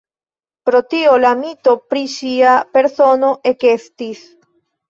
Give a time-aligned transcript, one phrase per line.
[0.69, 4.27] Pro tio la mito pri ŝia persono ekestis.